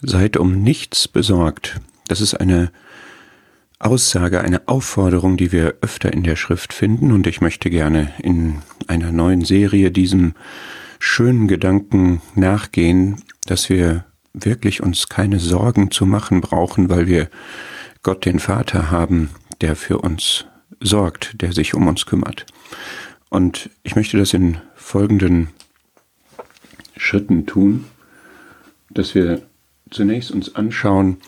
[0.00, 1.80] Seid um nichts besorgt.
[2.06, 2.70] Das ist eine
[3.80, 8.62] Aussage, eine Aufforderung, die wir öfter in der Schrift finden und ich möchte gerne in
[8.86, 10.34] einer neuen Serie diesem
[10.98, 17.28] schönen Gedanken nachgehen, dass wir wirklich uns keine Sorgen zu machen brauchen, weil wir
[18.02, 19.30] Gott den Vater haben,
[19.60, 20.46] der für uns
[20.80, 22.46] sorgt, der sich um uns kümmert.
[23.30, 25.48] Und ich möchte das in folgenden
[26.96, 27.84] Schritten tun,
[28.90, 29.42] dass wir
[29.90, 31.18] zunächst uns anschauen,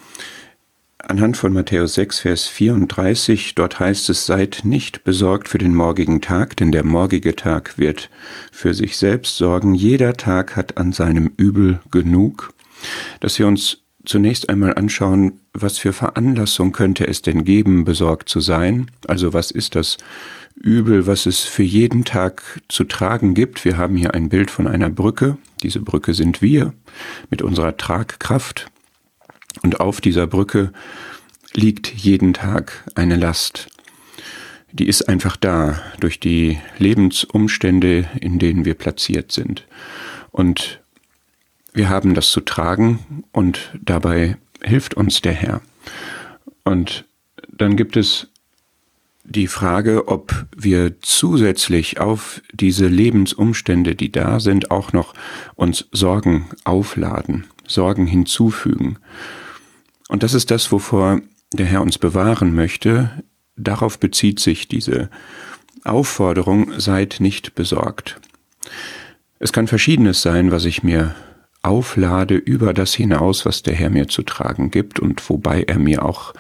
[0.99, 6.21] anhand von Matthäus 6, Vers 34, dort heißt es, seid nicht besorgt für den morgigen
[6.21, 8.11] Tag, denn der morgige Tag wird
[8.53, 9.75] für sich selbst sorgen.
[9.75, 12.53] Jeder Tag hat an seinem Übel genug.
[13.21, 18.41] Dass wir uns zunächst einmal anschauen, was für Veranlassung könnte es denn geben, besorgt zu
[18.41, 18.91] sein?
[19.07, 19.99] Also was ist das
[20.55, 23.65] Übel, was es für jeden Tag zu tragen gibt?
[23.65, 25.37] Wir haben hier ein Bild von einer Brücke.
[25.63, 26.73] Diese Brücke sind wir
[27.29, 28.71] mit unserer Tragkraft.
[29.63, 30.73] Und auf dieser Brücke
[31.53, 33.69] liegt jeden Tag eine Last.
[34.73, 39.67] Die ist einfach da durch die Lebensumstände, in denen wir platziert sind.
[40.31, 40.81] Und
[41.73, 45.61] wir haben das zu tragen und dabei hilft uns der Herr.
[46.65, 47.05] Und
[47.49, 48.29] dann gibt es
[49.31, 55.15] die Frage, ob wir zusätzlich auf diese Lebensumstände, die da sind, auch noch
[55.55, 58.99] uns Sorgen aufladen, Sorgen hinzufügen.
[60.09, 61.21] Und das ist das, wovor
[61.53, 63.23] der Herr uns bewahren möchte.
[63.57, 65.11] Darauf bezieht sich diese
[65.85, 68.21] Aufforderung, seid nicht besorgt.
[69.39, 71.15] Es kann verschiedenes sein, was ich mir
[71.63, 76.05] auflade über das hinaus, was der Herr mir zu tragen gibt und wobei er mir
[76.05, 76.35] auch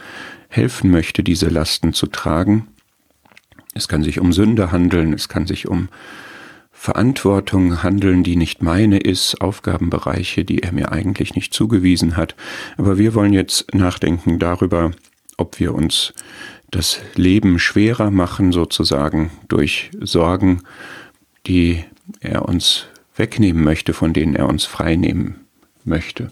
[0.49, 2.67] helfen möchte, diese Lasten zu tragen.
[3.75, 5.89] Es kann sich um Sünde handeln, es kann sich um
[6.73, 12.35] Verantwortung handeln, die nicht meine ist, Aufgabenbereiche, die er mir eigentlich nicht zugewiesen hat.
[12.79, 14.93] Aber wir wollen jetzt nachdenken darüber,
[15.37, 16.15] ob wir uns
[16.71, 20.63] das Leben schwerer machen, sozusagen durch Sorgen,
[21.47, 21.85] die
[22.21, 22.87] er uns
[23.17, 25.37] wegnehmen möchte, von denen er uns freinehmen
[25.85, 26.31] möchte.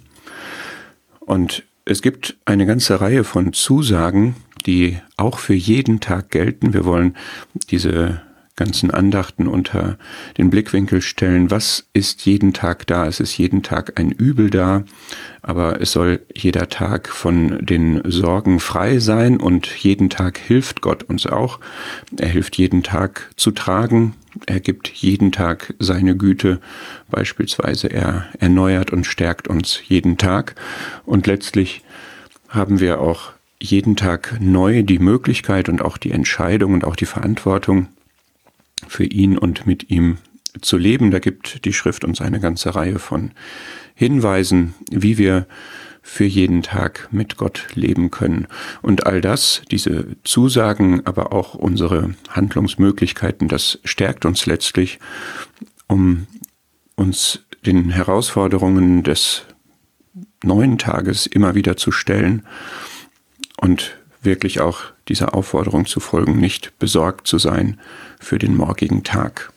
[1.20, 4.34] Und es gibt eine ganze Reihe von Zusagen,
[4.68, 6.74] die auch für jeden Tag gelten.
[6.74, 7.16] Wir wollen
[7.70, 8.20] diese
[8.54, 9.96] ganzen Andachten unter
[10.36, 13.06] den Blickwinkel stellen, was ist jeden Tag da?
[13.06, 14.84] Es ist jeden Tag ein Übel da,
[15.42, 21.04] aber es soll jeder Tag von den Sorgen frei sein und jeden Tag hilft Gott
[21.04, 21.60] uns auch.
[22.18, 24.14] Er hilft jeden Tag zu tragen,
[24.46, 26.60] er gibt jeden Tag seine Güte,
[27.10, 30.56] beispielsweise er erneuert und stärkt uns jeden Tag
[31.06, 31.84] und letztlich
[32.48, 37.06] haben wir auch jeden Tag neu die Möglichkeit und auch die Entscheidung und auch die
[37.06, 37.88] Verantwortung,
[38.86, 40.18] für ihn und mit ihm
[40.60, 41.10] zu leben.
[41.10, 43.32] Da gibt die Schrift uns eine ganze Reihe von
[43.94, 45.46] Hinweisen, wie wir
[46.02, 48.46] für jeden Tag mit Gott leben können.
[48.80, 55.00] Und all das, diese Zusagen, aber auch unsere Handlungsmöglichkeiten, das stärkt uns letztlich,
[55.86, 56.26] um
[56.94, 59.42] uns den Herausforderungen des
[60.42, 62.46] neuen Tages immer wieder zu stellen
[63.60, 67.78] und wirklich auch dieser Aufforderung zu folgen, nicht besorgt zu sein
[68.18, 69.52] für den morgigen Tag.